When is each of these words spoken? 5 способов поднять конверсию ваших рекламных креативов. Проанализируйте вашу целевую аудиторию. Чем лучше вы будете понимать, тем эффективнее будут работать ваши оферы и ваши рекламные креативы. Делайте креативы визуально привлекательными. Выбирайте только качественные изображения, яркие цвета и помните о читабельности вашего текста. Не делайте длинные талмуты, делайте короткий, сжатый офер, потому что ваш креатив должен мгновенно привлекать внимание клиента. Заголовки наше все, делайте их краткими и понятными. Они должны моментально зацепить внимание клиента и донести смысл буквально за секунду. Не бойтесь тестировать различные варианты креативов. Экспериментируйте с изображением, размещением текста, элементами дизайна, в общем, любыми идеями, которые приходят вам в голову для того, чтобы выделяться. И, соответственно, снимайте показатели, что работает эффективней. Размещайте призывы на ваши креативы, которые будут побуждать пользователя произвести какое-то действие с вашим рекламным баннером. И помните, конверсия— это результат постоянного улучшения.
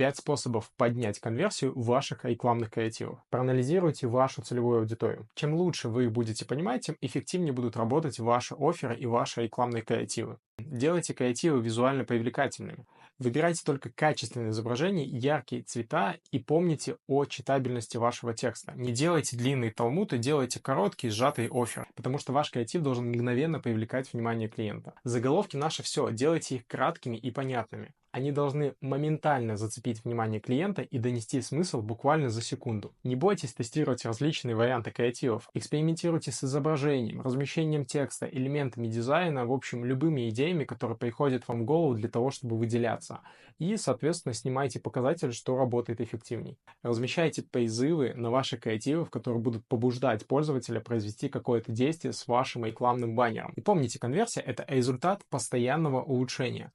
5 0.00 0.16
способов 0.16 0.72
поднять 0.78 1.18
конверсию 1.18 1.78
ваших 1.78 2.24
рекламных 2.24 2.70
креативов. 2.70 3.18
Проанализируйте 3.28 4.06
вашу 4.06 4.40
целевую 4.40 4.78
аудиторию. 4.78 5.28
Чем 5.34 5.52
лучше 5.52 5.90
вы 5.90 6.08
будете 6.08 6.46
понимать, 6.46 6.86
тем 6.86 6.96
эффективнее 7.02 7.52
будут 7.52 7.76
работать 7.76 8.18
ваши 8.18 8.54
оферы 8.54 8.96
и 8.96 9.04
ваши 9.04 9.42
рекламные 9.42 9.82
креативы. 9.82 10.38
Делайте 10.58 11.12
креативы 11.12 11.60
визуально 11.60 12.04
привлекательными. 12.04 12.86
Выбирайте 13.18 13.62
только 13.62 13.90
качественные 13.90 14.52
изображения, 14.52 15.04
яркие 15.04 15.64
цвета 15.64 16.16
и 16.30 16.38
помните 16.38 16.96
о 17.06 17.26
читабельности 17.26 17.98
вашего 17.98 18.32
текста. 18.32 18.72
Не 18.76 18.92
делайте 18.92 19.36
длинные 19.36 19.70
талмуты, 19.70 20.16
делайте 20.16 20.60
короткий, 20.60 21.10
сжатый 21.10 21.50
офер, 21.52 21.86
потому 21.94 22.16
что 22.16 22.32
ваш 22.32 22.50
креатив 22.50 22.80
должен 22.80 23.10
мгновенно 23.10 23.60
привлекать 23.60 24.10
внимание 24.10 24.48
клиента. 24.48 24.94
Заголовки 25.04 25.58
наше 25.58 25.82
все, 25.82 26.10
делайте 26.10 26.56
их 26.56 26.66
краткими 26.66 27.18
и 27.18 27.30
понятными. 27.30 27.92
Они 28.12 28.32
должны 28.32 28.74
моментально 28.80 29.56
зацепить 29.56 30.04
внимание 30.04 30.40
клиента 30.40 30.82
и 30.82 30.98
донести 30.98 31.40
смысл 31.40 31.80
буквально 31.80 32.28
за 32.28 32.42
секунду. 32.42 32.92
Не 33.04 33.14
бойтесь 33.14 33.54
тестировать 33.54 34.04
различные 34.04 34.56
варианты 34.56 34.90
креативов. 34.90 35.48
Экспериментируйте 35.54 36.32
с 36.32 36.42
изображением, 36.42 37.20
размещением 37.20 37.84
текста, 37.84 38.26
элементами 38.26 38.88
дизайна, 38.88 39.46
в 39.46 39.52
общем, 39.52 39.84
любыми 39.84 40.28
идеями, 40.28 40.64
которые 40.64 40.98
приходят 40.98 41.46
вам 41.46 41.62
в 41.62 41.64
голову 41.64 41.94
для 41.94 42.08
того, 42.08 42.32
чтобы 42.32 42.56
выделяться. 42.56 43.20
И, 43.60 43.76
соответственно, 43.76 44.32
снимайте 44.32 44.80
показатели, 44.80 45.30
что 45.30 45.56
работает 45.56 46.00
эффективней. 46.00 46.58
Размещайте 46.82 47.42
призывы 47.42 48.14
на 48.14 48.30
ваши 48.30 48.56
креативы, 48.56 49.04
которые 49.06 49.40
будут 49.40 49.66
побуждать 49.66 50.26
пользователя 50.26 50.80
произвести 50.80 51.28
какое-то 51.28 51.70
действие 51.70 52.12
с 52.12 52.26
вашим 52.26 52.64
рекламным 52.64 53.14
баннером. 53.14 53.52
И 53.54 53.60
помните, 53.60 53.98
конверсия— 53.98 54.40
это 54.46 54.64
результат 54.66 55.22
постоянного 55.28 56.02
улучшения. 56.02 56.72